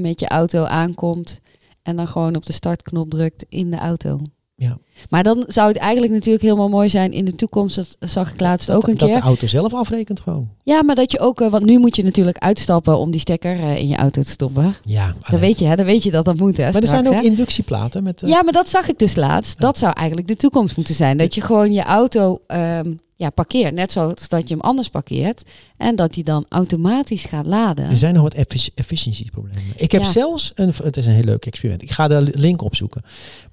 [0.00, 1.40] met je auto aankomt
[1.82, 4.20] en dan gewoon op de startknop drukt in de auto.
[4.56, 4.78] Ja.
[5.10, 7.76] Maar dan zou het eigenlijk natuurlijk helemaal mooi zijn in de toekomst.
[7.76, 9.08] Dat zag ik laatst ook een dat keer.
[9.08, 10.48] Dat de auto zelf afrekent gewoon.
[10.62, 13.56] Ja, maar dat je ook, uh, want nu moet je natuurlijk uitstappen om die stekker
[13.56, 14.74] uh, in je auto te stoppen.
[14.84, 16.56] Ja, dan weet je, hè, dan weet je dat dat moet.
[16.56, 17.28] Hè, maar straks, er zijn ook hè?
[17.28, 18.22] inductieplaten met.
[18.22, 18.30] Uh...
[18.30, 19.60] Ja, maar dat zag ik dus laatst.
[19.60, 21.16] Dat zou eigenlijk de toekomst moeten zijn.
[21.16, 25.42] Dat je gewoon je auto um, ja, parkeert, net zoals dat je hem anders parkeert.
[25.76, 27.90] En dat hij dan automatisch gaat laden.
[27.90, 29.62] Er zijn nog wat effic efficiëntieproblemen.
[29.76, 30.10] Ik heb Ja.
[30.10, 31.82] zelfs, een, het is een heel leuk experiment.
[31.82, 33.02] Ik ga de link opzoeken.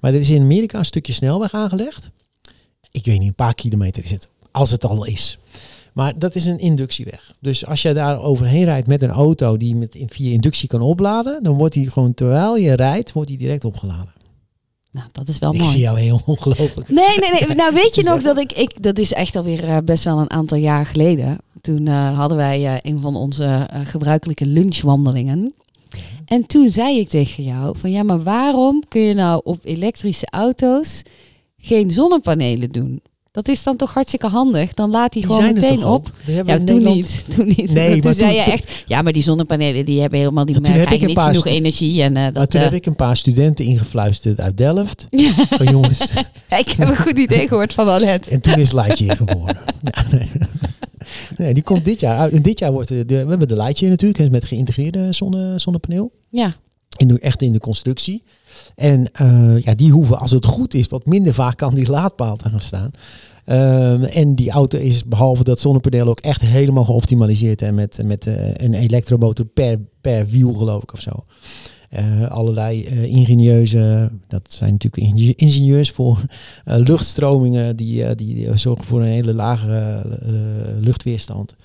[0.00, 2.10] Maar er is in Amerika een stukje snelweg aangelegd.
[2.90, 4.28] Ik weet niet, een paar kilometer is het.
[4.50, 5.38] Als het al is.
[5.92, 7.34] Maar dat is een inductieweg.
[7.40, 11.42] Dus als je daar overheen rijdt met een auto die met, via inductie kan opladen,
[11.42, 14.12] dan wordt die gewoon terwijl je rijdt, wordt die direct opgeladen.
[14.94, 15.70] Nou, dat is wel ik mooi.
[15.70, 16.88] zie jou heel ongelooflijk.
[16.88, 17.56] Nee, nee, nee.
[17.56, 18.82] Nou, weet je nog dat ik, ik...
[18.82, 21.38] Dat is echt alweer uh, best wel een aantal jaar geleden.
[21.60, 25.54] Toen uh, hadden wij uh, een van onze gebruikelijke lunchwandelingen.
[26.26, 27.90] En toen zei ik tegen jou van...
[27.90, 31.02] Ja, maar waarom kun je nou op elektrische auto's
[31.58, 33.00] geen zonnepanelen doen?
[33.34, 34.74] Dat is dan toch hartstikke handig.
[34.74, 36.10] Dan laat hij Die gewoon meteen op.
[36.26, 37.24] Ja, toen Nederland- niet.
[37.36, 37.72] Toen niet.
[37.72, 40.62] Nee, toen maar zei toen- je echt, ja, maar die zonnepanelen die hebben helemaal, toen
[40.62, 42.02] merken heb niet genoeg energie.
[42.02, 45.06] En, eh, Maar dat, toen eh, heb ik een paar studenten ingefluisterd uit Delft.
[45.10, 46.00] ja, Van jongens,
[46.58, 48.28] ik heb een goed idee gehoord van Alet.
[48.28, 49.56] en toen is Lightyear geboren.
[49.82, 50.28] Ja, nee.
[51.36, 52.32] nee, die komt dit jaar uit.
[52.32, 56.10] En dit jaar wordt de- we hebben de Lightyear natuurlijk met geïntegreerde zonne, zonnepaneel.
[56.30, 56.54] Ja,
[56.96, 58.22] In de, echt in de constructie.
[58.74, 62.36] En eh, ja, die hoeven, als het goed is, wat minder vaak aan die laadpaal
[62.36, 62.90] te gaan staan.
[63.44, 67.62] Ehm, en die auto is, behalve dat zonnepaneel, ook echt helemaal geoptimaliseerd.
[67.62, 71.24] En met, met eh, een elektromotor per, per wiel, geloof ik, of zo.
[71.94, 76.18] Eh, allerlei eh, ingenieuze, dat zijn natuurlijk inge- ingenieurs voor
[76.64, 79.72] eh, luchtstromingen die, eh, die zorgen voor een hele lage
[80.22, 80.30] eh,
[80.80, 81.56] luchtweerstand.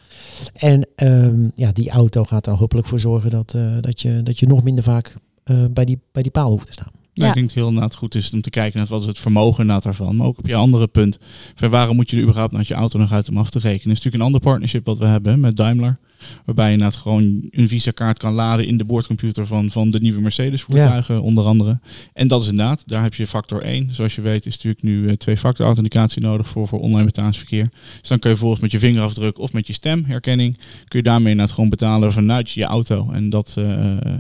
[0.54, 4.39] En ehm, ja, die auto gaat er hopelijk voor zorgen dat, eh, dat, je, dat
[4.39, 5.13] je nog minder vaak
[5.44, 6.92] eh, bij, die, bij die paal hoeft te staan.
[6.94, 7.28] Ja, Ja.
[7.28, 9.20] Ik denk dat het heel inderdaad goed is om te kijken naar wat is het
[9.20, 10.15] vermogen inderdaad daarvan.
[10.15, 11.18] Maar ook op je andere punt.
[11.70, 13.80] Waarom moet je er überhaupt naar je auto nog uit om af te rekenen?
[13.89, 15.98] Het is natuurlijk een ander partnership wat we hebben met Daimler.
[16.45, 20.21] Waarbij je inderdaad gewoon een Visa-kaart kan laden in de boordcomputer van, van de nieuwe
[20.21, 21.79] Mercedes-voertuigen, onder andere.
[22.13, 23.93] En dat is inderdaad, daar heb je factor 1.
[23.95, 27.69] Zoals je weet is natuurlijk nu eh, twee-factor authenticatie nodig voor, voor online betalingsverkeer.
[27.99, 31.32] Dus dan kun je volgens met je vingerafdruk of met je stemherkenning, kun je daarmee
[31.32, 33.12] inderdaad gewoon betalen vanuit je auto.
[33.12, 33.65] En dat, eh,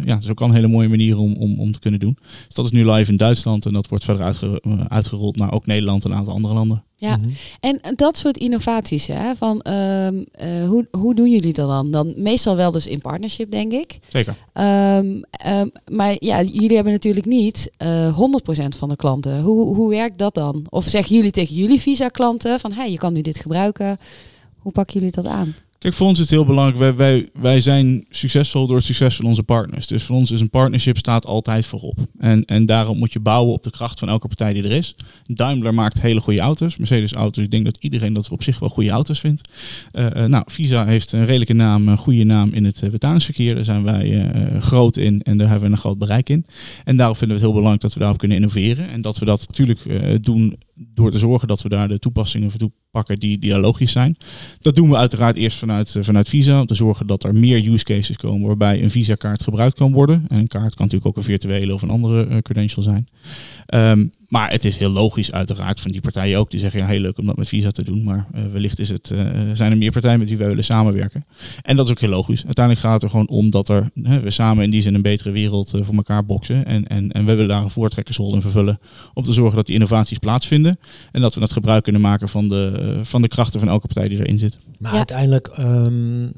[0.05, 2.17] ja, dat is ook al een hele mooie manier om, om, om te kunnen doen.
[2.45, 5.51] Dus dat is nu live in Duitsland en dat wordt verder uitge- eh, uitgerold naar
[5.51, 6.83] ook Nederland en een aantal andere landen.
[6.99, 7.17] Ja.
[7.17, 7.29] Mhm.
[7.59, 11.91] En dat soort innovaties, hè, van, ehm, eh, hoe, hoe doen jullie dat dan?
[11.91, 12.13] dan?
[12.15, 13.99] Meestal wel dus in partnership, denk ik.
[14.07, 14.35] Zeker.
[14.53, 19.41] Ehm, ehm, maar ja, jullie hebben natuurlijk niet eh 100% van de klanten.
[19.41, 20.65] Hoe, hoe werkt dat dan?
[20.69, 23.97] Of zeggen jullie tegen jullie Visa-klanten van, hey, je kan nu dit gebruiken.
[24.57, 25.55] Hoe pakken jullie dat aan?
[25.79, 26.77] Kijk, voor ons is het heel belangrijk.
[26.77, 29.87] Wij, wij, wij zijn succesvol door het succes van onze partners.
[29.87, 31.97] Dus voor ons is een partnership staat altijd voorop.
[32.17, 34.95] En, en daarom moet je bouwen op de kracht van elke partij die er is.
[35.25, 36.77] Daimler maakt hele goede auto's.
[36.77, 37.43] Mercedes auto's.
[37.43, 39.49] Ik denk dat iedereen dat op zich wel goede auto's vindt.
[39.91, 43.55] Eh, eh, nou, Visa heeft een redelijke naam, een goede naam in het eh, betalingsverkeer.
[43.55, 46.45] Daar zijn wij groot in en daar hebben we een groot bereik in.
[46.83, 48.89] En daarom vinden we het heel belangrijk dat we daarop kunnen innoveren.
[48.89, 49.79] En dat we dat natuurlijk
[50.23, 53.91] doen door te zorgen dat we daar de toepassingen voor toepakken die, die daar logisch
[53.91, 54.17] zijn.
[54.61, 56.59] Dat doen we uiteraard eerst vanuit, eh, vanuit Visa.
[56.59, 60.25] Om te zorgen dat er meer use cases komen waarbij een Visa-kaart gebruikt kan worden.
[60.27, 63.07] En een kaart kan natuurlijk ook een virtuele of een andere eh, credential zijn.
[63.65, 66.51] Ehm, maar het is heel logisch uiteraard van die partijen ook.
[66.51, 68.03] Die zeggen ja, heel leuk om dat met Visa te doen.
[68.03, 69.07] Maar eh, wellicht is het,
[69.53, 71.25] zijn er meer partijen met wie wij willen samenwerken.
[71.61, 72.45] En dat is ook heel logisch.
[72.45, 75.01] Uiteindelijk gaat het er gewoon om dat er, hè, we samen in die zin een
[75.01, 76.65] betere wereld voor elkaar boksen.
[76.65, 78.79] En, en, en we willen daar een voortrekkersrol in vervullen.
[79.13, 80.77] Om te zorgen dat die innovaties plaatsvinden.
[81.11, 84.07] En dat we dat gebruik kunnen maken van de, van de krachten van elke partij
[84.07, 84.57] die erin zit.
[84.79, 84.97] Maar Ja.
[84.97, 86.29] uiteindelijk, ehm,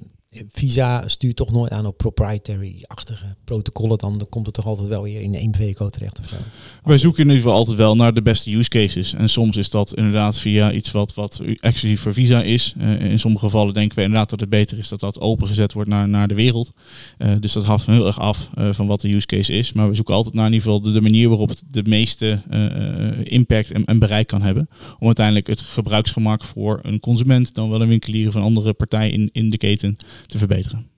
[0.52, 3.98] Visa stuurt toch nooit aan op proprietary-achtige protocollen.
[3.98, 6.36] Dan, komt het toch altijd wel weer in één VCO terecht of zo.
[6.84, 9.14] Wij zoeken in ieder geval altijd wel naar de beste use cases.
[9.14, 12.76] En soms is dat inderdaad via iets wat, wat exclusief voor Visa is.
[12.80, 15.90] Eh, in sommige gevallen denken we inderdaad dat het beter is dat dat opengezet wordt
[15.90, 16.72] naar, naar de wereld.
[17.18, 19.74] Eh, dus dat hangt heel erg af eh, van wat de use case is.
[19.74, 22.42] Maar we zoeken altijd naar in ieder geval de, manier waarop het de meeste
[23.24, 24.70] impact en, bereik kan hebben.
[25.00, 29.10] Om uiteindelijk het gebruiksgemak voor een consument, dan wel een winkelier of een andere partij
[29.10, 30.90] in, in de keten te verbeteren.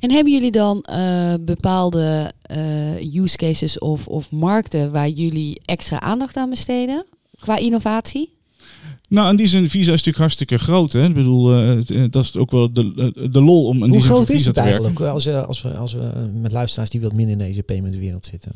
[0.00, 6.00] En hebben jullie dan eh, bepaalde eh, use cases of, of markten waar jullie extra
[6.00, 7.04] aandacht aan besteden
[7.40, 8.32] qua innovatie?
[9.08, 10.92] Nou, in die zin, Visa is natuurlijk hartstikke groot.
[10.92, 11.04] Hè?
[11.04, 14.28] Ik bedoel, eh, dat is ook wel de, de lol om in die Hoe groot
[14.28, 17.38] is Visa het eigenlijk als, als, we, als we met luisteraars die wat minder in
[17.38, 18.52] deze paymentwereld zitten?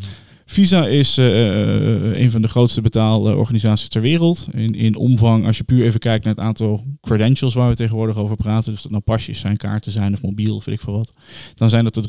[0.48, 4.46] Visa is eh, eh, een van de grootste betaalorganisaties ter wereld.
[4.52, 8.16] In, in omvang, als je puur even kijkt naar het aantal credentials waar we tegenwoordig
[8.16, 10.92] over praten, dus dat nou pasjes zijn, kaarten zijn of mobiel of weet ik veel
[10.92, 11.12] wat,
[11.54, 12.09] dan zijn dat er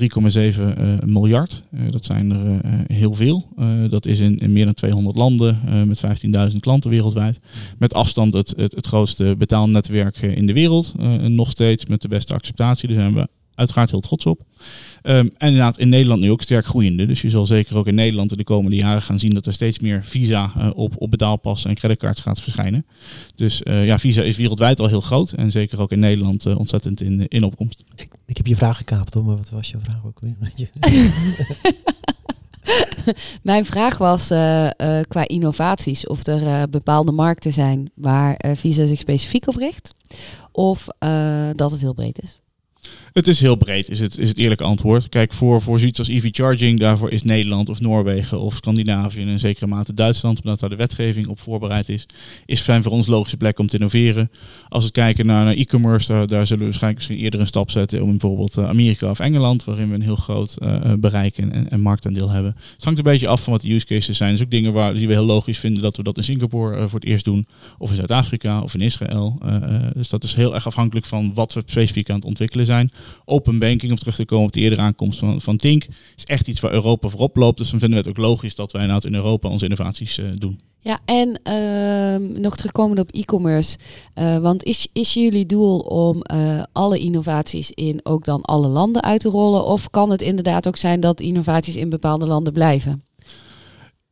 [0.54, 1.64] 3,7 eh, miljard.
[1.72, 3.48] Eh, dat zijn er eh, heel veel.
[3.58, 6.02] Eh, dat is in, in meer dan 200 landen eh, met
[6.52, 7.40] 15.000 klanten wereldwijd.
[7.78, 10.94] Met afstand het, het, het grootste betaalnetwerk eh, in de wereld.
[11.00, 12.88] Eh, en nog steeds met de beste acceptatie.
[12.88, 14.42] Daar zijn we uiteraard heel trots op.
[15.08, 17.06] Ehm, en inderdaad in Nederland nu ook sterk groeiende.
[17.06, 19.54] Dus je zal zeker ook in Nederland in de komende jaren gaan zien dat er
[19.54, 22.86] steeds meer Visa eh, op, op betaalpassen en creditcards gaat verschijnen.
[23.36, 25.32] Dus eh, ja, Visa is wereldwijd al heel groot.
[25.32, 27.84] En zeker ook in Nederland eh, ontzettend in, in opkomst.
[27.96, 30.36] Ik, ik heb je vraag gekaapt hoor, maar wat was je vraag ook weer?
[33.42, 38.52] Mijn vraag was eh, eh, qua innovaties of er eh, bepaalde markten zijn waar eh,
[38.56, 39.96] Visa zich specifiek op richt
[40.52, 42.40] of eh, dat het heel breed is.
[43.18, 45.10] Het is heel breed, is het, is het eerlijke antwoord.
[45.10, 49.28] Kijk, voor, voor zoiets als EV charging, daarvoor is Nederland of Noorwegen of Scandinavië en
[49.28, 52.06] in zekere mate Duitsland, omdat daar de wetgeving op voorbereid is,
[52.46, 54.32] is fijn voor ons logische plek om te innoveren.
[54.70, 58.10] Als we kijken naar, e-commerce, daar, zullen we waarschijnlijk misschien eerder een stap zetten om
[58.10, 62.30] bijvoorbeeld eh, Amerika of Engeland, waarin we een heel groot uh, bereik en, en, marktaandeel
[62.30, 62.56] hebben.
[62.74, 64.36] Het hangt een beetje af van wat de use cases zijn.
[64.36, 67.00] Zijn ook dingen waar, die we heel logisch vinden dat we dat in Singapore voor
[67.00, 67.46] het eerst doen,
[67.78, 69.40] of in Zuid-Afrika of in Israël.
[69.94, 72.92] dus dat is heel erg afhankelijk van wat we specifiek aan het ontwikkelen zijn.
[73.26, 76.48] Open banking, om terug te komen op de eerdere aankomst van, van Tink, is echt
[76.48, 77.58] iets waar Europa voorop loopt.
[77.58, 80.30] Dus dan vinden we het ook logisch dat wij nou in Europa onze innovaties uh,
[80.36, 80.60] doen.
[80.80, 83.78] Ja, en uh, nog terugkomend op e-commerce.
[84.16, 89.04] Uh, want is, is jullie doel om uh, alle innovaties in ook dan alle landen
[89.04, 89.66] uit te rollen?
[89.66, 93.07] Of kan het inderdaad ook zijn dat innovaties in bepaalde landen blijven?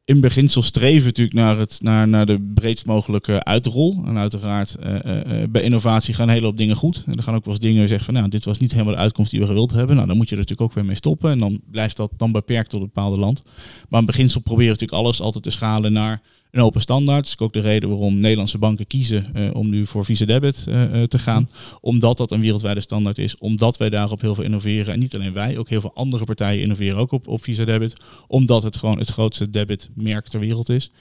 [0.06, 4.02] In beginsel streven natuurlijk naar, het, naar, naar de breedst mogelijke uitrol.
[4.06, 7.04] En uiteraard uh, uh, bij innovatie gaan een hele hoop dingen goed.
[7.06, 9.00] En er gaan ook wel eens dingen zeggen van nou, dit was niet helemaal de
[9.00, 9.96] uitkomst die we gewild hebben.
[9.96, 11.32] Nou, dan moet je er natuurlijk ook weer mee stoppen.
[11.32, 13.42] En dan blijft dat dan beperkt tot een bepaalde land.
[13.90, 16.22] Maar in beginsel proberen we natuurlijk alles altijd te schalen naar
[16.56, 17.24] een open standaard.
[17.24, 20.66] Dat is ook de reden waarom Nederlandse banken kiezen uh, om nu voor Visa Debit
[20.70, 21.50] uh, uh, te gaan.
[21.82, 23.38] Omdat dat een wereldwijde standaard is.
[23.38, 24.94] Omdat wij daarop heel veel innoveren.
[24.94, 27.94] En niet alleen wij, ook heel veel andere partijen innoveren ook op, op Visa Debit.
[28.28, 30.92] Omdat het gewoon het grootste debitmerk ter wereld is.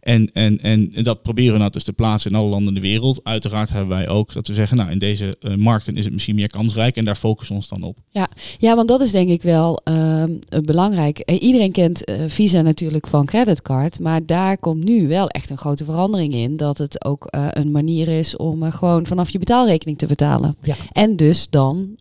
[0.00, 2.74] En, en, en, en dat proberen we nou dus te plaatsen in alle landen in
[2.74, 3.20] de wereld.
[3.24, 6.50] Uiteraard hebben wij ook dat we zeggen, nou in deze markten is het misschien meer
[6.50, 6.96] kansrijk.
[6.96, 7.98] En daar focussen we ons dan op.
[8.10, 10.30] Ja, ja want dat is denk ik wel ehm,
[10.64, 11.18] belangrijk.
[11.40, 14.00] Iedereen kent Visa natuurlijk van creditcard.
[14.00, 16.56] Maar daar komt nu wel echt een grote verandering in.
[16.56, 20.56] Dat het ook uh, een manier is om uh, gewoon vanaf je betaalrekening te betalen.
[20.62, 20.74] Ja.
[20.92, 21.96] En dus dan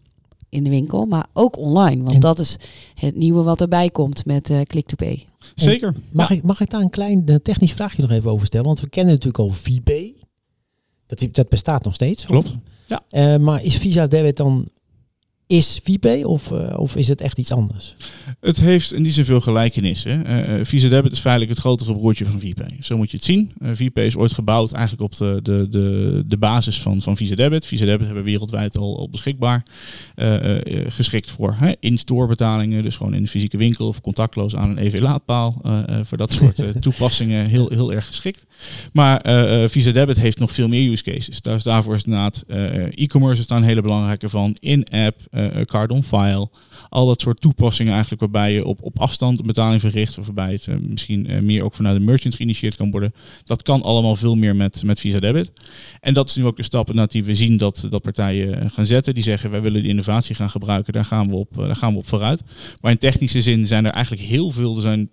[0.50, 2.04] in de winkel, maar ook online.
[2.04, 2.56] Want En- dat is
[2.96, 5.26] het nieuwe wat erbij komt met eh Click-to-Pay.
[5.56, 5.94] Zeker.
[6.12, 8.66] Mag, ik, mag ik daar een klein eh, technisch vraagje nog even over stellen?
[8.66, 10.16] Want we kennen natuurlijk al VPay.
[11.06, 12.26] Dat, dat bestaat nog steeds.
[12.26, 12.56] Klopt.
[12.88, 13.02] Ja.
[13.10, 14.68] Eh, maar is Visa Debit dan...
[15.54, 17.96] Is VPay of, eh, of is het echt iets anders?
[18.39, 20.26] Het heeft in die zin veel gelijkenissen.
[20.26, 22.78] Eh, eh, Visa Debit is feitelijk het grotere broertje van VPay.
[22.80, 23.52] Zo moet je het zien.
[23.62, 27.36] Eh VPay is ooit gebouwd eigenlijk op de, de, de, de basis van, van Visa
[27.36, 27.66] Debit.
[27.66, 29.63] Visa Debit hebben we wereldwijd al, al beschikbaar.
[30.88, 32.84] Geschikt voor in-store betalingen.
[32.84, 35.62] Dus gewoon in de fysieke winkel of contactloos aan een EV-laadpaal.
[36.04, 38.46] Voor dat soort toepassingen heel, heel erg geschikt.
[38.94, 39.22] Maar
[39.70, 41.42] Visa Debit heeft nog veel meer use cases.
[41.42, 42.44] Daar is, daarvoor is inderdaad
[42.96, 44.56] e-commerce is daar een hele belangrijke van.
[44.60, 45.18] In-app,
[45.66, 46.50] card on file.
[46.90, 50.18] Al dat soort toepassingen eigenlijk waarbij je op, op afstand betaling verricht.
[50.18, 53.14] Of waarbij het eh, misschien eh, meer ook vanuit de merchant geïnitieerd kan worden.
[53.44, 55.52] Dat kan allemaal veel meer met, met Visa Debit.
[56.00, 58.86] En dat is nu ook de stap die we zien dat, dat partijen eh, gaan
[58.86, 59.14] zetten.
[59.14, 60.94] Die zeggen wij willen die innovatie gaan gebruiken.
[60.94, 62.44] Daar gaan we op, eh, daar gaan we op vooruit.
[62.82, 64.76] Maar in technische zin zijn er eigenlijk heel veel.
[64.76, 65.10] Er zijn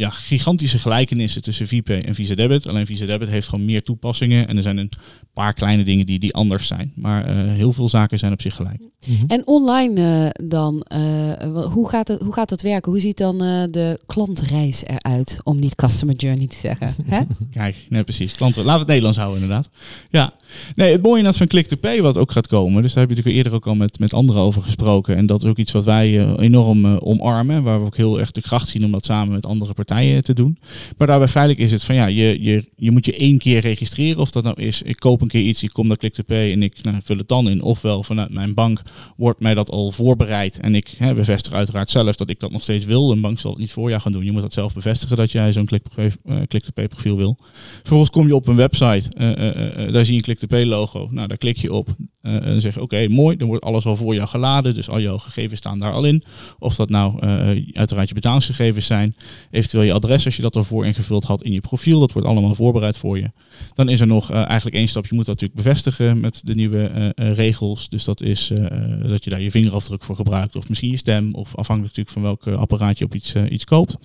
[0.00, 2.68] ja, gigantische gelijkenissen tussen VPay en Visa Debit.
[2.68, 4.48] Alleen Visa Debit heeft gewoon meer toepassingen.
[4.48, 4.90] En er zijn een
[5.32, 6.92] paar kleine dingen die, die anders zijn.
[6.94, 8.80] Maar eh, heel veel zaken zijn op zich gelijk.
[9.06, 9.24] Mhm.
[9.26, 12.92] En online eh, dan, eh, hoe, gaat het, hoe gaat dat werken?
[12.92, 15.40] Hoe ziet dan eh, de klantreis eruit?
[15.42, 16.94] Om niet customer journey te zeggen.
[17.04, 17.20] Hè?
[17.50, 18.32] Kijk, nee, precies.
[18.32, 19.68] Klanten, laten we het Nederlands houden inderdaad.
[20.10, 20.32] Ja,
[20.74, 22.82] nee, het mooie inderdaad van Click-to-Pay wat ook gaat komen.
[22.82, 25.16] Dus daar heb je natuurlijk eerder ook al met, met anderen over gesproken.
[25.16, 27.62] En dat is ook iets wat wij eh, enorm eh, omarmen.
[27.62, 30.34] Waar we ook heel erg de kracht zien om dat samen met andere partijen te
[30.34, 30.58] doen.
[30.96, 34.20] Maar daarbij feitelijk is het van ja, je, je, je moet je één keer registreren.
[34.20, 36.82] Of dat nou is, ik koop een keer iets, ik kom naar Click-to-Pay en ik
[36.82, 37.62] nou, vul het dan in.
[37.62, 38.82] Ofwel vanuit mijn bank
[39.16, 40.60] wordt mij dat al voorbereid.
[40.60, 43.10] En ik hè, bevestig uiteraard zelf dat ik dat nog steeds wil.
[43.10, 44.24] Een bank zal het niet voor jou gaan doen.
[44.24, 46.06] Je moet dat zelf bevestigen dat jij zo'n Click- eh,
[46.48, 47.38] Click-to-Pay profiel wil.
[47.78, 51.08] Vervolgens kom je op een website, eh, eh, eh, daar zie je een Click-to-Pay logo.
[51.10, 51.88] Nou, daar klik je op
[52.22, 54.74] en dan zeg je oké, mooi, dan wordt alles al voor jou geladen.
[54.74, 56.22] Dus al jouw gegevens staan daar al in.
[56.58, 57.28] Of dat nou eh,
[57.72, 59.16] uiteraard je betalingsgegevens zijn,
[59.50, 62.00] eventueel je adres als je dat ervoor ingevuld had in je profiel.
[62.00, 63.30] Dat wordt allemaal voorbereid voor je.
[63.74, 66.54] Dan is er nog eh, eigenlijk één stap, je moet dat natuurlijk bevestigen met de
[66.54, 67.88] nieuwe eh, eh, regels.
[67.88, 71.34] Dus dat is eh, dat je daar je vingerafdruk voor gebruikt of misschien je stem.
[71.34, 73.96] Of afhankelijk natuurlijk van welk eh, apparaat je op iets, eh, iets koopt.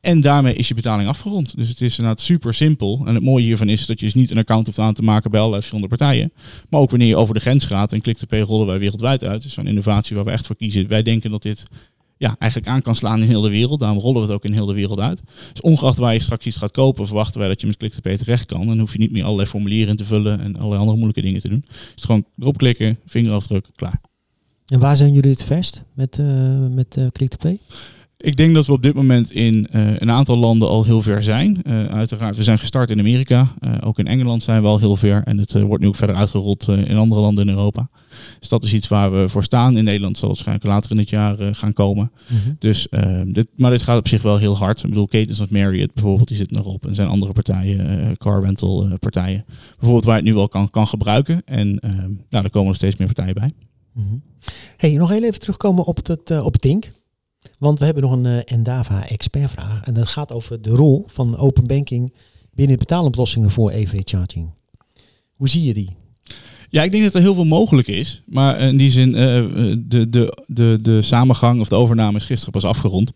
[0.00, 1.56] En daarmee is je betaling afgerond.
[1.56, 3.02] Dus het is inderdaad super simpel.
[3.06, 5.30] En het mooie hiervan is dat je dus niet een account hoeft aan te maken
[5.30, 6.32] bij allerlei verschillende partijen.
[6.68, 9.42] Maar ook wanneer je over de grens gaat en Click-to-Pay rollen wij wereldwijd uit.
[9.42, 10.88] Dus zo'n innovatie waar we echt voor kiezen.
[10.88, 11.62] Wij denken dat dit
[12.16, 13.80] ja, eigenlijk aan kan slaan in heel de wereld.
[13.80, 15.22] Daarom rollen we het ook in heel de wereld uit.
[15.52, 18.46] Dus ongeacht waar je straks iets gaat kopen, verwachten wij dat je met Click-to-Pay terecht
[18.46, 18.66] kan.
[18.66, 21.40] Dan hoef je niet meer allerlei formulieren in te vullen en allerlei andere moeilijke dingen
[21.40, 21.64] te doen.
[21.94, 24.00] Dus gewoon erop klikken, vingerafdruk, klaar.
[24.66, 26.26] En waar zijn jullie het verst met, eh
[26.70, 27.58] met Click-to-Pay?
[28.16, 31.22] Ik denk dat we op dit moment in eh, een aantal landen al heel ver
[31.22, 31.62] zijn.
[31.62, 33.54] Eh, uiteraard, we zijn gestart in Amerika.
[33.60, 35.22] Eh, ook in Engeland zijn we al heel ver.
[35.24, 37.88] En het wordt nu ook verder uitgerold in andere landen in Europa.
[38.38, 39.76] Dus dat is iets waar we voor staan.
[39.76, 42.10] In Nederland zal het waarschijnlijk later in het jaar gaan komen.
[42.58, 44.82] Dus, eh, dit, maar dit gaat op zich wel heel hard.
[44.82, 46.82] Ik bedoel, Ketens of Marriott bijvoorbeeld, die zit nog op.
[46.82, 49.44] En er zijn andere partijen, car rental partijen.
[49.68, 51.42] Bijvoorbeeld waar je het nu wel kan, kan gebruiken.
[51.44, 53.50] En eh, nou, daar komen er steeds meer partijen bij.
[53.92, 54.14] Mhm.
[54.76, 56.92] Hey, nog heel even terugkomen op het, op Tink.
[57.58, 59.84] Want we hebben nog een eh, Endava expertvraag.
[59.84, 62.12] En dat gaat over de rol van open banking
[62.54, 64.50] binnen betaaloplossingen voor EV-charging.
[65.32, 65.96] Hoe zie je die?
[66.68, 68.22] Ja, ik denk dat er heel veel mogelijk is.
[68.26, 72.24] Maar in die zin, eh, eh, de, de, de, de samengang of de overname is
[72.24, 73.12] gisteren pas afgerond.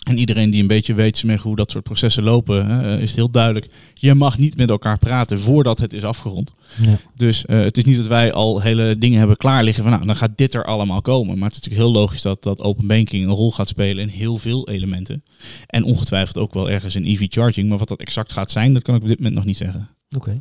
[0.00, 3.30] En iedereen die een beetje weet hoe dat soort processen lopen, hè, is het heel
[3.30, 3.66] duidelijk.
[3.94, 6.52] Je mag niet met elkaar praten voordat het is afgerond.
[6.82, 6.98] Ja.
[7.16, 10.06] Dus eh, het is niet dat wij al hele dingen hebben klaar liggen van nou,
[10.06, 11.38] dan gaat dit er allemaal komen.
[11.38, 14.08] Maar het is natuurlijk heel logisch dat, dat open banking een rol gaat spelen in
[14.08, 15.24] heel veel elementen.
[15.66, 17.68] En ongetwijfeld ook wel ergens in EV charging.
[17.68, 19.88] Maar wat dat exact gaat zijn, dat kan ik op dit moment nog niet zeggen.
[20.16, 20.40] Oké.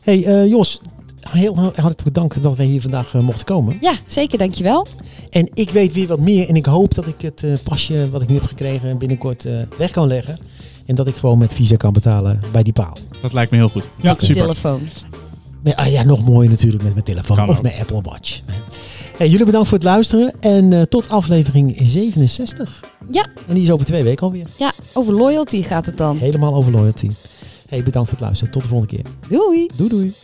[0.00, 0.80] Hey eh, Jos,
[1.28, 3.78] heel hartelijk bedankt dat wij hier vandaag eh, mochten komen.
[3.80, 4.86] Ja, zeker, dankjewel.
[5.30, 8.22] En ik weet weer wat meer en ik hoop dat ik het eh, pasje wat
[8.22, 10.38] ik nu heb gekregen binnenkort eh, weg kan leggen.
[10.86, 12.96] En dat ik gewoon met Visa kan betalen bij die paal.
[13.22, 13.88] Dat lijkt me heel goed.
[14.00, 14.42] Ja, Met je super.
[14.42, 14.80] telefoon.
[15.62, 17.62] Maar, ah, ja, nog mooier natuurlijk met mijn telefoon Kan of ook.
[17.62, 18.40] mijn Apple Watch.
[19.16, 22.80] Hey, jullie bedankt voor het luisteren en eh, tot aflevering 67.
[23.10, 23.26] Ja.
[23.48, 24.46] En die is over twee weken alweer.
[24.58, 26.16] Ja, over loyalty gaat het dan.
[26.18, 27.10] Helemaal over loyalty.
[27.68, 28.52] Hey, bedankt voor het luisteren.
[28.52, 29.04] Tot de volgende keer.
[29.28, 29.66] Doei!
[29.76, 30.14] Doei doei.